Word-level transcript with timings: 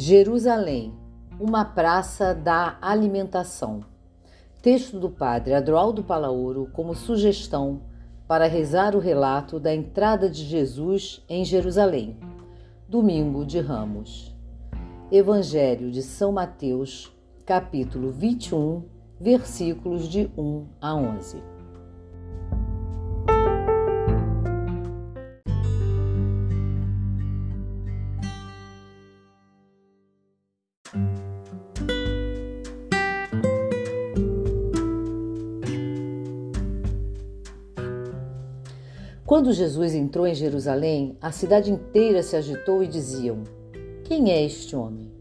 Jerusalém, 0.00 0.94
uma 1.40 1.64
praça 1.64 2.32
da 2.32 2.78
alimentação. 2.80 3.80
Texto 4.62 4.96
do 4.96 5.10
padre 5.10 5.54
Adroaldo 5.54 6.04
Palaoro 6.04 6.70
como 6.72 6.94
sugestão 6.94 7.80
para 8.28 8.46
rezar 8.46 8.94
o 8.94 9.00
relato 9.00 9.58
da 9.58 9.74
entrada 9.74 10.30
de 10.30 10.44
Jesus 10.44 11.20
em 11.28 11.44
Jerusalém. 11.44 12.16
Domingo 12.88 13.44
de 13.44 13.58
Ramos. 13.58 14.32
Evangelho 15.10 15.90
de 15.90 16.04
São 16.04 16.30
Mateus, 16.30 17.12
capítulo 17.44 18.12
21, 18.12 18.84
versículos 19.20 20.08
de 20.08 20.30
1 20.38 20.64
a 20.80 20.94
11. 20.94 21.57
Quando 39.28 39.52
Jesus 39.52 39.94
entrou 39.94 40.26
em 40.26 40.34
Jerusalém, 40.34 41.14
a 41.20 41.30
cidade 41.30 41.70
inteira 41.70 42.22
se 42.22 42.34
agitou 42.34 42.82
e 42.82 42.86
diziam: 42.86 43.44
Quem 44.04 44.32
é 44.32 44.42
este 44.42 44.74
homem? 44.74 45.12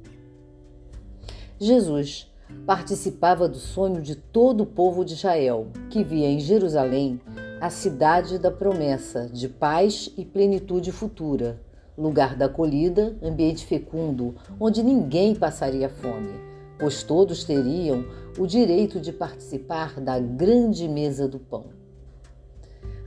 Jesus 1.60 2.32
participava 2.66 3.50
do 3.50 3.58
sonho 3.58 4.02
de 4.02 4.16
todo 4.16 4.62
o 4.62 4.66
povo 4.66 5.04
de 5.04 5.12
Israel, 5.12 5.68
que 5.90 6.06
via 6.06 6.26
em 6.26 6.40
Jerusalém 6.40 7.20
a 7.60 7.70
cidade 7.70 8.40
da 8.40 8.50
promessa 8.50 9.28
de 9.28 9.50
paz 9.50 10.10
e 10.18 10.24
plenitude 10.24 10.90
futura, 10.94 11.60
lugar 11.98 12.38
da 12.38 12.46
acolhida, 12.46 13.14
ambiente 13.22 13.66
fecundo, 13.66 14.36
onde 14.58 14.82
ninguém 14.82 15.36
passaria 15.36 15.90
fome, 15.90 16.32
pois 16.80 17.04
todos 17.04 17.44
teriam 17.44 18.06
o 18.40 18.48
direito 18.48 19.02
de 19.02 19.12
participar 19.12 20.00
da 20.00 20.18
grande 20.18 20.88
mesa 20.88 21.28
do 21.28 21.40
pão. 21.40 21.87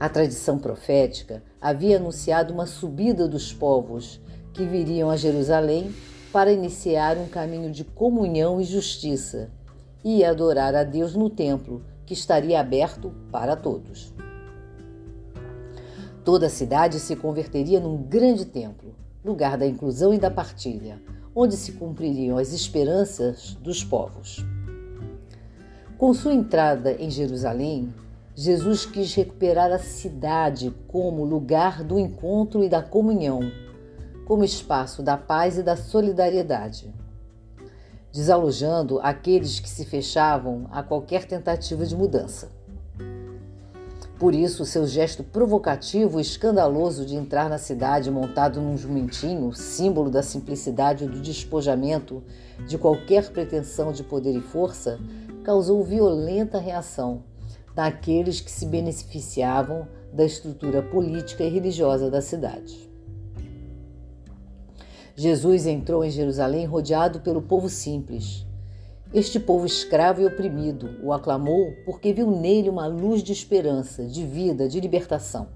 A 0.00 0.08
tradição 0.08 0.58
profética 0.58 1.42
havia 1.60 1.98
anunciado 1.98 2.54
uma 2.54 2.64
subida 2.64 3.28
dos 3.28 3.52
povos 3.52 4.18
que 4.54 4.64
viriam 4.64 5.10
a 5.10 5.16
Jerusalém 5.16 5.94
para 6.32 6.50
iniciar 6.50 7.18
um 7.18 7.28
caminho 7.28 7.70
de 7.70 7.84
comunhão 7.84 8.58
e 8.58 8.64
justiça 8.64 9.50
e 10.02 10.24
adorar 10.24 10.74
a 10.74 10.84
Deus 10.84 11.14
no 11.14 11.28
templo, 11.28 11.84
que 12.06 12.14
estaria 12.14 12.58
aberto 12.58 13.12
para 13.30 13.54
todos. 13.54 14.10
Toda 16.24 16.46
a 16.46 16.50
cidade 16.50 16.98
se 16.98 17.14
converteria 17.14 17.78
num 17.78 18.02
grande 18.02 18.46
templo, 18.46 18.94
lugar 19.22 19.58
da 19.58 19.66
inclusão 19.66 20.14
e 20.14 20.18
da 20.18 20.30
partilha, 20.30 20.98
onde 21.34 21.58
se 21.58 21.72
cumpririam 21.72 22.38
as 22.38 22.54
esperanças 22.54 23.54
dos 23.60 23.84
povos. 23.84 24.42
Com 25.98 26.14
sua 26.14 26.32
entrada 26.32 26.92
em 26.92 27.10
Jerusalém, 27.10 27.92
Jesus 28.34 28.86
quis 28.86 29.12
recuperar 29.14 29.72
a 29.72 29.78
cidade 29.78 30.72
como 30.86 31.24
lugar 31.24 31.82
do 31.82 31.98
encontro 31.98 32.62
e 32.62 32.68
da 32.68 32.80
comunhão, 32.80 33.50
como 34.24 34.44
espaço 34.44 35.02
da 35.02 35.16
paz 35.16 35.58
e 35.58 35.62
da 35.62 35.76
solidariedade, 35.76 36.94
desalojando 38.12 39.00
aqueles 39.00 39.58
que 39.58 39.68
se 39.68 39.84
fechavam 39.84 40.68
a 40.70 40.80
qualquer 40.80 41.24
tentativa 41.24 41.84
de 41.84 41.96
mudança. 41.96 42.48
Por 44.16 44.34
isso, 44.34 44.64
seu 44.64 44.86
gesto 44.86 45.24
provocativo 45.24 46.18
e 46.18 46.22
escandaloso 46.22 47.04
de 47.04 47.16
entrar 47.16 47.48
na 47.48 47.58
cidade 47.58 48.10
montado 48.10 48.60
num 48.60 48.76
jumentinho, 48.76 49.52
símbolo 49.52 50.08
da 50.08 50.22
simplicidade 50.22 51.04
e 51.04 51.08
do 51.08 51.20
despojamento 51.20 52.22
de 52.68 52.78
qualquer 52.78 53.30
pretensão 53.30 53.92
de 53.92 54.04
poder 54.04 54.36
e 54.36 54.40
força, 54.40 55.00
causou 55.42 55.82
violenta 55.82 56.58
reação 56.58 57.24
daqueles 57.80 58.42
que 58.42 58.50
se 58.50 58.66
beneficiavam 58.66 59.88
da 60.12 60.22
estrutura 60.22 60.82
política 60.82 61.44
e 61.44 61.48
religiosa 61.48 62.10
da 62.10 62.20
cidade. 62.20 62.91
Jesus 65.16 65.64
entrou 65.64 66.04
em 66.04 66.10
Jerusalém 66.10 66.66
rodeado 66.66 67.20
pelo 67.20 67.40
povo 67.40 67.70
simples. 67.70 68.44
Este 69.14 69.40
povo 69.40 69.64
escravo 69.64 70.20
e 70.20 70.26
oprimido 70.26 70.90
o 71.02 71.10
aclamou 71.10 71.72
porque 71.86 72.12
viu 72.12 72.30
nele 72.30 72.69
uma 72.69 72.86
luz 72.86 73.22
de 73.22 73.32
esperança, 73.32 74.04
de 74.04 74.26
vida, 74.26 74.69
de 74.69 74.78
libertação. 74.78 75.48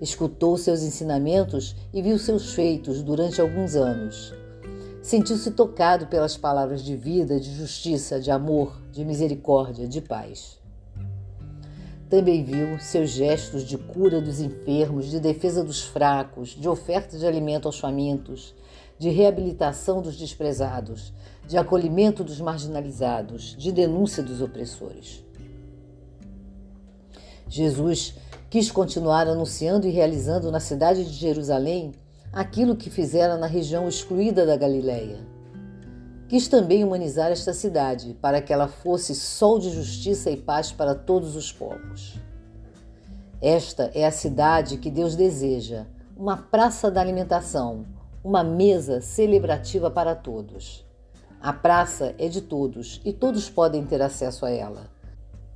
Escutou 0.00 0.56
seus 0.56 0.82
ensinamentos 0.82 1.76
e 1.92 2.00
viu 2.00 2.18
seus 2.18 2.54
feitos 2.54 3.02
durante 3.02 3.42
alguns 3.42 3.76
anos. 3.76 4.32
Sentiu-se 5.02 5.50
tocado 5.50 6.06
pelas 6.06 6.34
palavras 6.34 6.82
de 6.82 6.96
vida, 6.96 7.38
de 7.38 7.54
justiça, 7.54 8.18
de 8.18 8.30
amor, 8.30 8.80
de 8.90 9.04
misericórdia, 9.04 9.86
de 9.86 10.00
paz. 10.00 10.64
Também 12.08 12.44
viu 12.44 12.78
seus 12.78 13.10
gestos 13.10 13.64
de 13.64 13.76
cura 13.76 14.20
dos 14.20 14.40
enfermos, 14.40 15.10
de 15.10 15.18
defesa 15.18 15.64
dos 15.64 15.82
fracos, 15.82 16.50
de 16.50 16.68
oferta 16.68 17.18
de 17.18 17.26
alimento 17.26 17.66
aos 17.66 17.80
famintos, 17.80 18.54
de 18.96 19.10
reabilitação 19.10 20.00
dos 20.00 20.16
desprezados, 20.16 21.12
de 21.46 21.58
acolhimento 21.58 22.22
dos 22.22 22.40
marginalizados, 22.40 23.56
de 23.56 23.72
denúncia 23.72 24.22
dos 24.22 24.40
opressores. 24.40 25.24
Jesus 27.48 28.14
quis 28.48 28.70
continuar 28.70 29.26
anunciando 29.26 29.86
e 29.86 29.90
realizando 29.90 30.50
na 30.52 30.60
cidade 30.60 31.04
de 31.04 31.12
Jerusalém 31.12 31.92
aquilo 32.32 32.76
que 32.76 32.88
fizera 32.88 33.36
na 33.36 33.46
região 33.46 33.88
excluída 33.88 34.46
da 34.46 34.56
Galileia 34.56 35.35
Quis 36.28 36.48
também 36.48 36.82
humanizar 36.82 37.30
esta 37.30 37.52
cidade, 37.52 38.16
para 38.20 38.42
que 38.42 38.52
ela 38.52 38.66
fosse 38.66 39.14
sol 39.14 39.60
de 39.60 39.70
justiça 39.70 40.28
e 40.28 40.36
paz 40.36 40.72
para 40.72 40.92
todos 40.92 41.36
os 41.36 41.52
povos. 41.52 42.18
Esta 43.40 43.92
é 43.94 44.04
a 44.04 44.10
cidade 44.10 44.76
que 44.78 44.90
Deus 44.90 45.14
deseja, 45.14 45.86
uma 46.16 46.36
praça 46.36 46.90
da 46.90 47.00
alimentação, 47.00 47.86
uma 48.24 48.42
mesa 48.42 49.00
celebrativa 49.00 49.88
para 49.88 50.16
todos. 50.16 50.84
A 51.40 51.52
praça 51.52 52.12
é 52.18 52.28
de 52.28 52.40
todos 52.40 53.00
e 53.04 53.12
todos 53.12 53.48
podem 53.48 53.84
ter 53.84 54.02
acesso 54.02 54.44
a 54.44 54.50
ela. 54.50 54.90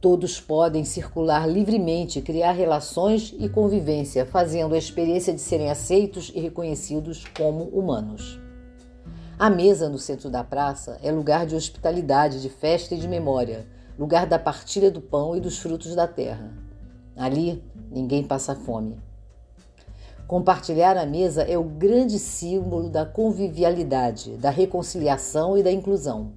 Todos 0.00 0.41
podem 0.41 0.84
circular 0.84 1.48
livremente, 1.48 2.22
criar 2.22 2.52
relações 2.52 3.34
e 3.38 3.48
convivência, 3.48 4.25
fazendo 4.25 4.75
a 4.75 4.78
experiência 4.78 5.34
de 5.34 5.41
serem 5.41 5.69
aceitos 5.69 6.31
e 6.32 6.38
reconhecidos 6.38 7.25
como 7.37 7.64
humanos. 7.64 8.38
A 9.40 9.48
mesa 9.48 9.88
no 9.88 9.96
centro 9.96 10.28
da 10.28 10.44
praça 10.44 10.98
é 11.02 11.10
lugar 11.10 11.46
de 11.46 11.56
hospitalidade, 11.56 12.42
de 12.42 12.50
festa 12.50 12.94
e 12.94 12.98
de 12.98 13.08
memória, 13.08 13.66
lugar 13.98 14.26
da 14.26 14.38
partilha 14.38 14.90
do 14.90 15.00
pão 15.00 15.34
e 15.34 15.40
dos 15.40 15.58
frutos 15.58 15.94
da 15.94 16.06
terra. 16.06 16.52
Ali, 17.16 17.64
ninguém 17.90 18.22
passa 18.22 18.54
fome. 18.54 19.00
Compartilhar 20.26 20.94
a 20.98 21.06
mesa 21.06 21.42
é 21.42 21.56
o 21.56 21.64
grande 21.64 22.18
símbolo 22.18 22.90
da 22.90 23.06
convivialidade, 23.06 24.36
da 24.36 24.50
reconciliação 24.50 25.56
e 25.56 25.62
da 25.62 25.72
inclusão. 25.72 26.32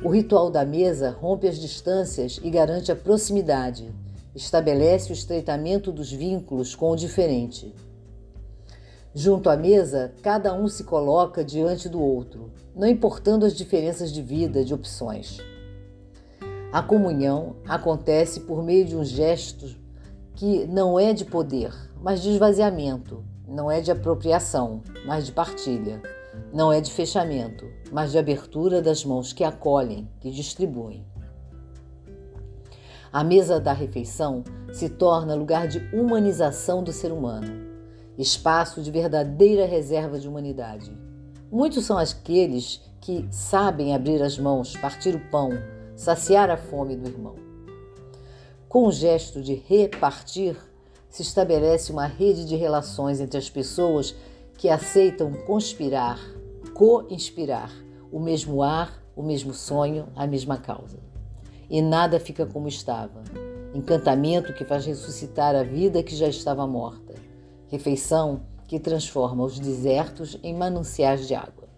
O 0.00 0.08
ritual 0.08 0.52
da 0.52 0.64
mesa 0.64 1.10
rompe 1.10 1.48
as 1.48 1.58
distâncias 1.58 2.38
e 2.44 2.48
garante 2.48 2.92
a 2.92 2.96
proximidade, 2.96 3.92
estabelece 4.36 5.10
o 5.10 5.14
estreitamento 5.14 5.90
dos 5.90 6.12
vínculos 6.12 6.76
com 6.76 6.92
o 6.92 6.96
diferente. 6.96 7.74
Junto 9.14 9.48
à 9.48 9.56
mesa, 9.56 10.12
cada 10.22 10.52
um 10.52 10.68
se 10.68 10.84
coloca 10.84 11.42
diante 11.42 11.88
do 11.88 12.00
outro, 12.00 12.52
não 12.76 12.86
importando 12.86 13.46
as 13.46 13.54
diferenças 13.54 14.12
de 14.12 14.20
vida, 14.20 14.62
de 14.62 14.74
opções. 14.74 15.38
A 16.70 16.82
comunhão 16.82 17.56
acontece 17.66 18.40
por 18.40 18.62
meio 18.62 18.84
de 18.84 18.94
um 18.94 19.04
gesto 19.04 19.74
que 20.34 20.66
não 20.66 21.00
é 21.00 21.14
de 21.14 21.24
poder, 21.24 21.72
mas 22.02 22.20
de 22.20 22.28
esvaziamento, 22.28 23.24
não 23.46 23.70
é 23.70 23.80
de 23.80 23.90
apropriação, 23.90 24.82
mas 25.06 25.24
de 25.24 25.32
partilha, 25.32 26.02
não 26.52 26.70
é 26.70 26.78
de 26.80 26.92
fechamento, 26.92 27.64
mas 27.90 28.12
de 28.12 28.18
abertura 28.18 28.82
das 28.82 29.06
mãos 29.06 29.32
que 29.32 29.42
acolhem, 29.42 30.06
que 30.20 30.30
distribuem. 30.30 31.04
A 33.10 33.24
mesa 33.24 33.58
da 33.58 33.72
refeição 33.72 34.44
se 34.70 34.90
torna 34.90 35.34
lugar 35.34 35.66
de 35.66 35.78
humanização 35.96 36.84
do 36.84 36.92
ser 36.92 37.10
humano 37.10 37.67
espaço 38.18 38.82
de 38.82 38.90
verdadeira 38.90 39.64
reserva 39.64 40.18
de 40.18 40.28
humanidade. 40.28 40.92
Muitos 41.50 41.84
são 41.84 41.96
aqueles 41.96 42.82
que 43.00 43.26
sabem 43.30 43.94
abrir 43.94 44.20
as 44.20 44.36
mãos, 44.36 44.76
partir 44.76 45.14
o 45.14 45.30
pão, 45.30 45.50
saciar 45.94 46.50
a 46.50 46.56
fome 46.56 46.96
do 46.96 47.08
irmão. 47.08 47.36
Com 48.68 48.88
o 48.88 48.92
gesto 48.92 49.40
de 49.40 49.54
repartir, 49.54 50.56
se 51.08 51.22
estabelece 51.22 51.92
uma 51.92 52.06
rede 52.06 52.44
de 52.44 52.56
relações 52.56 53.20
entre 53.20 53.38
as 53.38 53.48
pessoas 53.48 54.14
que 54.58 54.68
aceitam 54.68 55.32
conspirar, 55.46 56.18
co-inspirar 56.74 57.72
o 58.10 58.18
mesmo 58.18 58.62
ar, 58.62 59.00
o 59.14 59.22
mesmo 59.22 59.54
sonho, 59.54 60.08
a 60.14 60.26
mesma 60.26 60.58
causa. 60.58 60.98
E 61.70 61.80
nada 61.80 62.18
fica 62.18 62.44
como 62.44 62.68
estava. 62.68 63.22
Encantamento 63.74 64.52
que 64.52 64.64
faz 64.64 64.84
ressuscitar 64.84 65.54
a 65.54 65.62
vida 65.62 66.02
que 66.02 66.16
já 66.16 66.28
estava 66.28 66.66
morta 66.66 67.07
refeição 67.68 68.42
que 68.66 68.78
transforma 68.78 69.44
os 69.44 69.58
desertos 69.58 70.38
em 70.42 70.54
mananciais 70.54 71.26
de 71.26 71.34
água. 71.34 71.68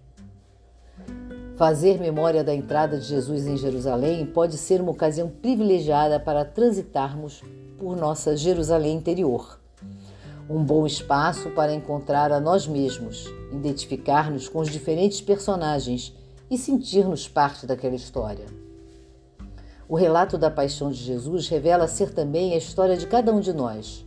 Fazer 1.56 2.00
memória 2.00 2.42
da 2.42 2.54
entrada 2.54 2.98
de 2.98 3.04
Jesus 3.04 3.46
em 3.46 3.56
Jerusalém 3.56 4.24
pode 4.24 4.56
ser 4.56 4.80
uma 4.80 4.92
ocasião 4.92 5.28
privilegiada 5.28 6.18
para 6.18 6.44
transitarmos 6.44 7.42
por 7.78 7.96
nossa 7.96 8.36
Jerusalém 8.36 8.96
interior. 8.96 9.60
Um 10.48 10.64
bom 10.64 10.86
espaço 10.86 11.50
para 11.50 11.74
encontrar 11.74 12.32
a 12.32 12.40
nós 12.40 12.66
mesmos, 12.66 13.26
identificar-nos 13.52 14.48
com 14.48 14.60
os 14.60 14.70
diferentes 14.70 15.20
personagens 15.20 16.16
e 16.50 16.58
sentir-nos 16.58 17.28
parte 17.28 17.66
daquela 17.66 17.94
história. 17.94 18.46
O 19.88 19.96
relato 19.96 20.38
da 20.38 20.50
paixão 20.50 20.90
de 20.90 20.98
Jesus 20.98 21.48
revela 21.48 21.86
ser 21.86 22.14
também 22.14 22.54
a 22.54 22.56
história 22.56 22.96
de 22.96 23.06
cada 23.06 23.32
um 23.32 23.40
de 23.40 23.52
nós. 23.52 24.06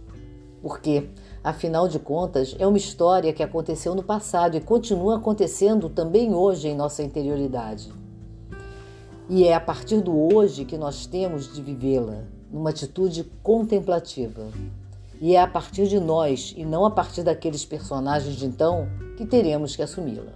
Porque, 0.61 1.09
afinal 1.43 1.87
de 1.87 1.99
contas, 1.99 2.55
é 2.57 2.65
uma 2.65 2.77
história 2.77 3.33
que 3.33 3.43
aconteceu 3.43 3.93
no 3.93 4.01
passado 4.01 4.55
e 4.55 4.61
continua 4.61 5.17
acontecendo 5.17 5.89
também 5.89 6.33
hoje 6.33 6.69
em 6.69 6.75
nossa 6.75 7.03
interioridade. 7.03 7.91
E 9.29 9.45
é 9.45 9.53
a 9.53 9.59
partir 9.59 9.99
do 9.99 10.33
hoje 10.33 10.63
que 10.63 10.77
nós 10.77 11.05
temos 11.05 11.53
de 11.53 11.61
vivê-la, 11.61 12.23
numa 12.51 12.69
atitude 12.69 13.23
contemplativa. 13.41 14.47
E 15.19 15.35
é 15.35 15.41
a 15.41 15.47
partir 15.47 15.87
de 15.87 15.99
nós, 15.99 16.53
e 16.55 16.65
não 16.65 16.85
a 16.85 16.91
partir 16.91 17.23
daqueles 17.23 17.65
personagens 17.65 18.35
de 18.35 18.45
então, 18.45 18.87
que 19.17 19.25
teremos 19.25 19.75
que 19.75 19.81
assumi-la. 19.81 20.33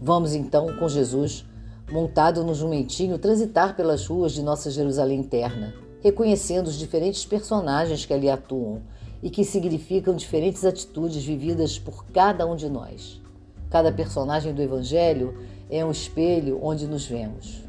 Vamos 0.00 0.34
então, 0.34 0.66
com 0.78 0.88
Jesus, 0.88 1.44
montado 1.90 2.44
no 2.44 2.54
jumentinho, 2.54 3.18
transitar 3.18 3.74
pelas 3.74 4.06
ruas 4.06 4.32
de 4.32 4.42
nossa 4.42 4.70
Jerusalém 4.70 5.20
interna, 5.20 5.74
reconhecendo 6.00 6.68
os 6.68 6.78
diferentes 6.78 7.24
personagens 7.24 8.04
que 8.04 8.12
ali 8.12 8.28
atuam 8.28 8.82
e 9.22 9.30
que 9.30 9.44
significam 9.44 10.14
diferentes 10.14 10.64
atitudes 10.64 11.24
vividas 11.24 11.78
por 11.78 12.04
cada 12.06 12.46
um 12.46 12.56
de 12.56 12.68
nós. 12.68 13.20
Cada 13.70 13.92
personagem 13.92 14.54
do 14.54 14.62
Evangelho 14.62 15.36
é 15.70 15.84
um 15.84 15.90
espelho 15.90 16.58
onde 16.62 16.86
nos 16.86 17.04
vemos. 17.04 17.64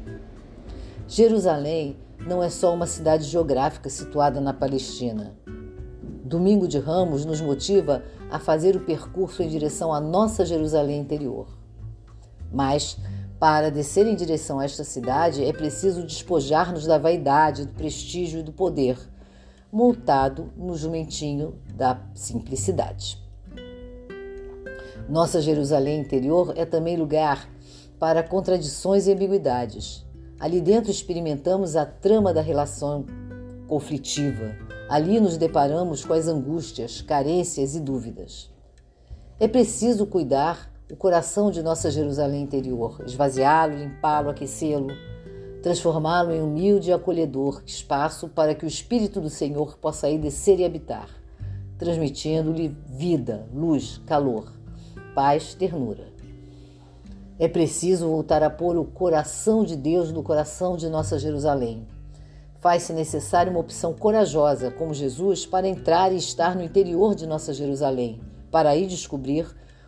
Jerusalém 1.06 1.96
não 2.26 2.42
é 2.42 2.48
só 2.48 2.72
uma 2.72 2.86
cidade 2.86 3.24
geográfica 3.24 3.90
situada 3.90 4.40
na 4.40 4.52
Palestina. 4.52 5.34
Domingo 6.24 6.68
de 6.68 6.78
Ramos 6.78 7.24
nos 7.24 7.40
motiva 7.40 8.02
a 8.30 8.38
fazer 8.38 8.76
o 8.76 8.80
percurso 8.80 9.42
em 9.42 9.48
direção 9.48 9.92
à 9.92 10.00
nossa 10.00 10.46
Jerusalém 10.46 11.00
interior. 11.00 11.48
Mas 12.52 12.96
para 13.40 13.70
descer 13.70 14.06
em 14.06 14.14
direção 14.14 14.60
a 14.60 14.64
esta 14.64 14.84
cidade, 14.84 15.42
é 15.42 15.52
preciso 15.52 16.04
despojar-nos 16.04 16.86
da 16.86 16.98
vaidade, 16.98 17.64
do 17.64 17.72
prestígio 17.72 18.40
e 18.40 18.42
do 18.42 18.52
poder, 18.52 18.98
montado 19.72 20.52
no 20.56 20.76
jumentinho 20.76 21.54
da 21.74 22.00
simplicidade. 22.14 23.18
Nossa 25.08 25.40
Jerusalém 25.40 26.00
interior 26.00 26.52
é 26.56 26.64
também 26.64 26.96
lugar 26.96 27.48
para 27.98 28.22
contradições 28.22 29.06
e 29.06 29.12
ambiguidades. 29.12 30.06
Ali 30.38 30.60
dentro 30.60 30.90
experimentamos 30.90 31.76
a 31.76 31.84
trama 31.84 32.32
da 32.32 32.40
relação 32.40 33.04
conflitiva. 33.66 34.56
Ali 34.88 35.20
nos 35.20 35.36
deparamos 35.36 36.04
com 36.04 36.12
as 36.12 36.26
angústias, 36.26 37.02
carências 37.02 37.74
e 37.74 37.80
dúvidas. 37.80 38.50
É 39.38 39.46
preciso 39.46 40.06
cuidar 40.06 40.70
o 40.90 40.96
coração 40.96 41.50
de 41.50 41.62
nossa 41.62 41.90
Jerusalém 41.90 42.42
interior, 42.42 43.00
esvaziá-lo, 43.06 43.76
limpá-lo, 43.76 44.30
aquecê-lo, 44.30 44.88
transformá-lo 45.62 46.32
em 46.32 46.40
humilde 46.40 46.90
e 46.90 46.92
acolhedor 46.92 47.62
espaço 47.66 48.28
para 48.28 48.54
que 48.54 48.64
o 48.64 48.68
Espírito 48.68 49.20
do 49.20 49.30
Senhor 49.30 49.76
possa 49.78 50.06
aí 50.06 50.18
descer 50.18 50.58
e 50.58 50.64
habitar, 50.64 51.08
transmitindo-lhe 51.78 52.74
vida, 52.86 53.46
luz, 53.54 54.00
calor, 54.06 54.52
paz, 55.14 55.54
ternura. 55.54 56.08
É 57.38 57.48
preciso 57.48 58.08
voltar 58.08 58.42
a 58.42 58.50
pôr 58.50 58.76
o 58.76 58.84
coração 58.84 59.64
de 59.64 59.76
Deus 59.76 60.12
no 60.12 60.22
coração 60.22 60.76
de 60.76 60.88
nossa 60.88 61.18
Jerusalém. 61.18 61.86
Faz-se 62.58 62.92
necessária 62.92 63.50
uma 63.50 63.60
opção 63.60 63.94
corajosa, 63.94 64.70
como 64.70 64.92
Jesus, 64.92 65.46
para 65.46 65.66
entrar 65.66 66.12
e 66.12 66.16
estar 66.16 66.54
no 66.54 66.62
interior 66.62 67.14
de 67.14 67.26
nossa 67.26 67.54
Jerusalém, 67.54 68.20
para 68.50 68.68
aí 68.70 68.86
descobrir 68.86 69.46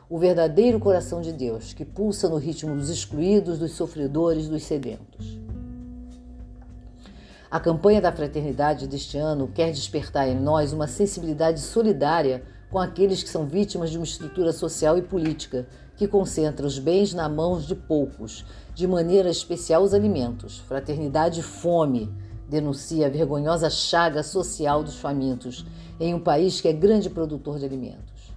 o 0.09 0.19
verdadeiro 0.19 0.81
coração 0.81 1.21
de 1.21 1.33
Deus, 1.33 1.75
que 1.75 1.85
pulsa 1.85 2.29
no 2.29 2.37
ritmo 2.37 2.75
dos 2.75 2.89
excluídos, 2.89 3.59
dos 3.59 3.73
sofredores, 3.73 4.49
dos 4.49 4.63
sedentos. 4.63 5.39
A 7.53 7.61
campanha 7.61 8.01
da 8.01 8.11
fraternidade 8.11 8.87
deste 8.87 9.19
ano 9.19 9.47
quer 9.47 9.71
despertar 9.73 10.27
em 10.27 10.35
nós 10.35 10.73
uma 10.73 10.89
sensibilidade 10.89 11.61
solidária 11.61 12.43
com 12.71 12.79
aqueles 12.79 13.23
que 13.23 13.29
são 13.29 13.45
vítimas 13.45 13.91
de 13.91 13.99
uma 13.99 14.07
estrutura 14.07 14.55
social 14.55 14.97
e 14.97 15.03
política 15.03 15.67
que 15.95 16.09
concentra 16.09 16.67
os 16.67 16.79
bens 16.79 17.13
na 17.13 17.29
mãos 17.29 17.67
de 17.67 17.75
poucos, 17.75 18.47
de 18.75 18.87
maneira 18.87 19.29
especial 19.29 19.83
os 19.83 19.93
alimentos. 19.93 20.61
Fraternidade 20.61 21.43
fome 21.43 22.11
denuncia 22.49 23.07
a 23.07 23.11
vergonhosa 23.11 23.69
chaga 23.69 24.23
social 24.23 24.83
dos 24.83 24.97
famintos 24.97 25.67
em 26.01 26.15
um 26.15 26.21
país 26.21 26.59
que 26.59 26.69
é 26.69 26.73
grande 26.73 27.11
produtor 27.11 27.59
de 27.59 27.67
alimentos. 27.67 28.33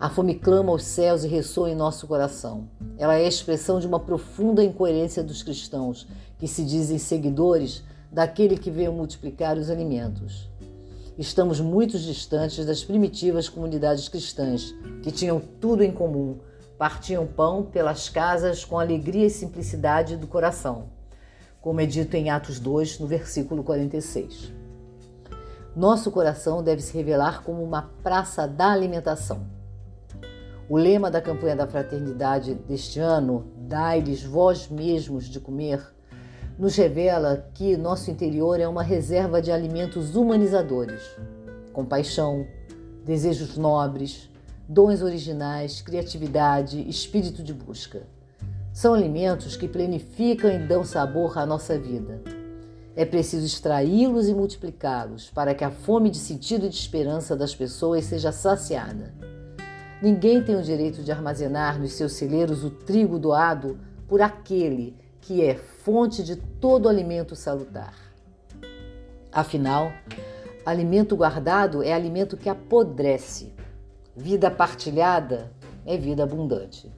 A 0.00 0.10
fome 0.10 0.34
clama 0.34 0.72
aos 0.72 0.82
céus 0.82 1.22
e 1.22 1.28
ressoa 1.28 1.70
em 1.70 1.76
nosso 1.76 2.08
coração. 2.08 2.66
Ela 2.98 3.14
é 3.14 3.24
a 3.24 3.28
expressão 3.28 3.78
de 3.78 3.86
uma 3.86 4.00
profunda 4.00 4.64
incoerência 4.64 5.22
dos 5.22 5.44
cristãos, 5.44 6.08
que 6.40 6.48
se 6.48 6.64
dizem 6.64 6.98
seguidores 6.98 7.84
daquele 8.12 8.58
que 8.58 8.70
veio 8.70 8.92
multiplicar 8.92 9.56
os 9.56 9.70
alimentos. 9.70 10.50
Estamos 11.18 11.60
muito 11.60 11.98
distantes 11.98 12.66
das 12.66 12.84
primitivas 12.84 13.48
comunidades 13.48 14.08
cristãs, 14.08 14.74
que 15.02 15.10
tinham 15.10 15.40
tudo 15.40 15.82
em 15.82 15.90
comum, 15.90 16.38
partiam 16.76 17.26
pão 17.26 17.62
pelas 17.62 18.08
casas 18.08 18.64
com 18.64 18.78
alegria 18.78 19.26
e 19.26 19.30
simplicidade 19.30 20.16
do 20.16 20.26
coração, 20.26 20.90
como 21.60 21.80
é 21.80 21.86
dito 21.86 22.14
em 22.14 22.30
Atos 22.30 22.60
2, 22.60 22.98
no 22.98 23.06
versículo 23.06 23.64
46. 23.64 24.52
Nosso 25.74 26.10
coração 26.10 26.62
deve 26.62 26.82
se 26.82 26.94
revelar 26.94 27.42
como 27.42 27.62
uma 27.62 27.90
praça 28.02 28.46
da 28.46 28.70
alimentação 28.70 29.46
o 30.72 30.76
lema 30.78 31.10
da 31.10 31.20
campanha 31.20 31.54
da 31.54 31.66
fraternidade 31.66 32.54
deste 32.54 32.98
ano, 32.98 33.44
Dai-lhes 33.58 34.22
vós 34.22 34.68
mesmos 34.68 35.26
de 35.26 35.38
comer, 35.38 35.82
nos 36.58 36.76
revela 36.76 37.48
que 37.54 37.76
nosso 37.76 38.10
interior 38.10 38.60
é 38.60 38.68
uma 38.68 38.82
reserva 38.82 39.40
de 39.40 39.50
alimentos 39.50 40.14
humanizadores, 40.14 41.02
compaixão, 41.72 42.46
desejos 43.04 43.56
nobres, 43.56 44.30
dons 44.68 45.02
originais, 45.02 45.80
criatividade, 45.80 46.88
espírito 46.88 47.42
de 47.42 47.52
busca. 47.52 48.02
São 48.72 48.94
alimentos 48.94 49.56
que 49.56 49.68
planificam 49.68 50.50
e 50.50 50.58
dão 50.58 50.84
sabor 50.84 51.36
à 51.38 51.44
nossa 51.44 51.78
vida. 51.78 52.22
É 52.94 53.04
preciso 53.04 53.46
extraí-los 53.46 54.28
e 54.28 54.34
multiplicá-los 54.34 55.30
para 55.30 55.54
que 55.54 55.64
a 55.64 55.70
fome 55.70 56.10
de 56.10 56.18
sentido 56.18 56.66
e 56.66 56.68
de 56.68 56.76
esperança 56.76 57.34
das 57.34 57.54
pessoas 57.54 58.04
seja 58.04 58.32
saciada. 58.32 59.14
Ninguém 60.02 60.42
tem 60.42 60.56
o 60.56 60.62
direito 60.62 61.02
de 61.02 61.12
armazenar 61.12 61.80
nos 61.80 61.92
seus 61.92 62.12
celeiros 62.12 62.64
o 62.64 62.70
trigo 62.70 63.18
doado 63.18 63.78
por 64.08 64.20
aquele 64.20 64.96
que 65.20 65.42
é 65.42 65.54
fonte 65.84 66.22
de 66.22 66.36
todo 66.36 66.88
alimento 66.88 67.34
salutar. 67.34 67.94
Afinal, 69.32 69.92
alimento 70.64 71.16
guardado 71.16 71.82
é 71.82 71.92
alimento 71.92 72.36
que 72.36 72.48
apodrece. 72.48 73.52
Vida 74.14 74.50
partilhada 74.50 75.50
é 75.84 75.96
vida 75.96 76.22
abundante. 76.22 76.92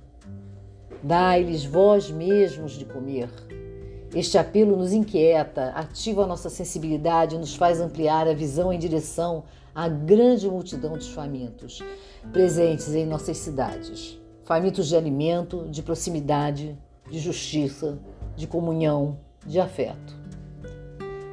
Dai-lhes 1.02 1.64
vós 1.64 2.10
mesmos 2.10 2.72
de 2.72 2.84
comer. 2.84 3.30
Este 4.14 4.36
apelo 4.36 4.76
nos 4.76 4.92
inquieta, 4.92 5.70
ativa 5.70 6.24
a 6.24 6.26
nossa 6.26 6.50
sensibilidade 6.50 7.36
e 7.36 7.38
nos 7.38 7.54
faz 7.54 7.80
ampliar 7.80 8.28
a 8.28 8.34
visão 8.34 8.72
em 8.72 8.78
direção 8.78 9.44
à 9.74 9.88
grande 9.88 10.48
multidão 10.48 10.92
dos 10.92 11.08
famintos 11.08 11.82
presentes 12.32 12.94
em 12.94 13.06
nossas 13.06 13.38
cidades. 13.38 14.20
Famintos 14.44 14.88
de 14.88 14.96
alimento, 14.96 15.66
de 15.70 15.82
proximidade, 15.82 16.78
de 17.10 17.18
justiça, 17.18 17.98
de 18.36 18.46
comunhão, 18.46 19.18
de 19.46 19.60
afeto. 19.60 20.14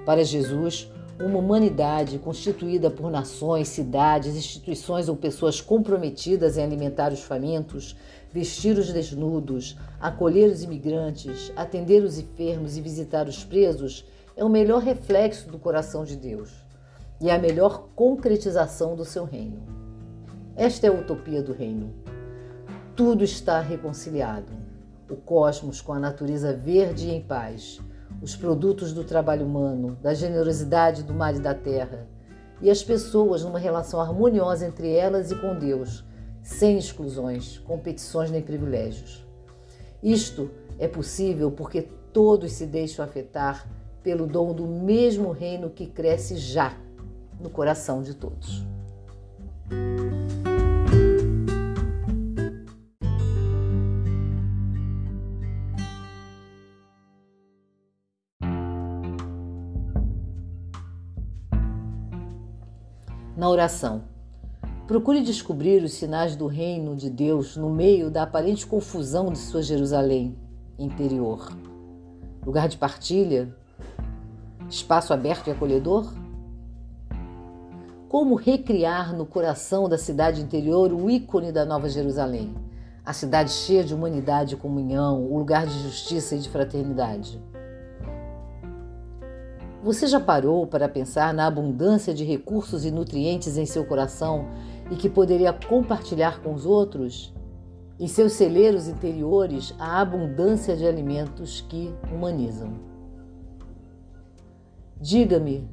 Para 0.05 0.23
Jesus, 0.23 0.91
uma 1.19 1.39
humanidade 1.39 2.17
constituída 2.17 2.89
por 2.89 3.11
nações, 3.11 3.67
cidades, 3.67 4.35
instituições 4.35 5.07
ou 5.07 5.15
pessoas 5.15 5.61
comprometidas 5.61 6.57
em 6.57 6.63
alimentar 6.63 7.11
os 7.11 7.21
famintos, 7.21 7.95
vestir 8.31 8.77
os 8.77 8.91
desnudos, 8.91 9.77
acolher 9.99 10.49
os 10.49 10.63
imigrantes, 10.63 11.51
atender 11.55 12.03
os 12.03 12.17
enfermos 12.17 12.77
e 12.77 12.81
visitar 12.81 13.27
os 13.27 13.43
presos 13.43 14.05
é 14.35 14.43
o 14.43 14.49
melhor 14.49 14.81
reflexo 14.81 15.49
do 15.49 15.59
coração 15.59 16.03
de 16.03 16.15
Deus 16.15 16.49
e 17.19 17.29
a 17.29 17.37
melhor 17.37 17.89
concretização 17.95 18.95
do 18.95 19.05
seu 19.05 19.25
reino. 19.25 19.61
Esta 20.55 20.87
é 20.87 20.89
a 20.89 20.93
utopia 20.93 21.43
do 21.43 21.53
reino. 21.53 21.93
Tudo 22.95 23.23
está 23.23 23.59
reconciliado. 23.59 24.60
O 25.11 25.17
cosmos 25.17 25.81
com 25.81 25.91
a 25.91 25.99
natureza 25.99 26.53
verde 26.53 27.09
e 27.09 27.11
em 27.11 27.21
paz, 27.21 27.81
os 28.21 28.33
produtos 28.33 28.93
do 28.93 29.03
trabalho 29.03 29.45
humano, 29.45 29.97
da 30.01 30.13
generosidade 30.13 31.03
do 31.03 31.13
mar 31.13 31.35
e 31.35 31.39
da 31.39 31.53
terra, 31.53 32.07
e 32.61 32.69
as 32.69 32.81
pessoas 32.81 33.43
numa 33.43 33.59
relação 33.59 33.99
harmoniosa 33.99 34.65
entre 34.65 34.89
elas 34.89 35.29
e 35.29 35.35
com 35.35 35.59
Deus, 35.59 36.05
sem 36.41 36.77
exclusões, 36.77 37.57
competições 37.57 38.31
nem 38.31 38.41
privilégios. 38.41 39.25
Isto 40.01 40.49
é 40.79 40.87
possível 40.87 41.51
porque 41.51 41.81
todos 42.13 42.53
se 42.53 42.65
deixam 42.65 43.03
afetar 43.03 43.67
pelo 44.01 44.25
dom 44.25 44.53
do 44.53 44.65
mesmo 44.65 45.31
reino 45.31 45.69
que 45.69 45.87
cresce 45.87 46.37
já 46.37 46.73
no 47.37 47.49
coração 47.49 48.01
de 48.01 48.13
todos. 48.13 48.65
Na 63.41 63.49
oração, 63.49 64.03
procure 64.85 65.23
descobrir 65.23 65.83
os 65.83 65.93
sinais 65.93 66.35
do 66.35 66.45
reino 66.45 66.95
de 66.95 67.09
Deus 67.09 67.57
no 67.57 67.71
meio 67.71 68.11
da 68.11 68.21
aparente 68.21 68.67
confusão 68.67 69.31
de 69.31 69.39
sua 69.39 69.63
Jerusalém 69.63 70.37
interior. 70.77 71.51
Lugar 72.45 72.67
de 72.67 72.77
partilha, 72.77 73.51
espaço 74.69 75.11
aberto 75.11 75.47
e 75.47 75.51
acolhedor? 75.51 76.13
Como 78.07 78.35
recriar 78.35 79.11
no 79.11 79.25
coração 79.25 79.89
da 79.89 79.97
cidade 79.97 80.39
interior 80.39 80.93
o 80.93 81.09
ícone 81.09 81.51
da 81.51 81.65
Nova 81.65 81.89
Jerusalém? 81.89 82.53
A 83.03 83.11
cidade 83.11 83.49
cheia 83.49 83.83
de 83.83 83.95
humanidade 83.95 84.53
e 84.53 84.57
comunhão, 84.57 85.25
o 85.25 85.39
lugar 85.39 85.65
de 85.65 85.81
justiça 85.81 86.35
e 86.35 86.39
de 86.39 86.47
fraternidade. 86.47 87.41
Você 89.83 90.05
já 90.05 90.19
parou 90.19 90.67
para 90.67 90.87
pensar 90.87 91.33
na 91.33 91.47
abundância 91.47 92.13
de 92.13 92.23
recursos 92.23 92.85
e 92.85 92.91
nutrientes 92.91 93.57
em 93.57 93.65
seu 93.65 93.83
coração 93.83 94.45
e 94.91 94.95
que 94.95 95.09
poderia 95.09 95.51
compartilhar 95.51 96.39
com 96.43 96.53
os 96.53 96.67
outros? 96.67 97.33
Em 97.99 98.07
seus 98.07 98.33
celeiros 98.33 98.87
interiores, 98.87 99.73
a 99.79 99.99
abundância 99.99 100.77
de 100.77 100.85
alimentos 100.85 101.61
que 101.61 101.91
humanizam. 102.13 102.73
Diga-me 104.99 105.67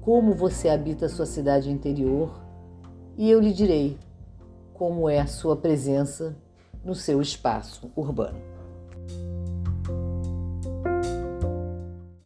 como 0.00 0.32
você 0.32 0.70
habita 0.70 1.06
sua 1.06 1.26
cidade 1.26 1.70
interior 1.70 2.40
e 3.14 3.30
eu 3.30 3.38
lhe 3.40 3.52
direi 3.52 3.98
como 4.72 5.06
é 5.06 5.20
a 5.20 5.26
sua 5.26 5.54
presença 5.54 6.34
no 6.82 6.94
seu 6.94 7.20
espaço 7.20 7.92
urbano. 7.94 8.49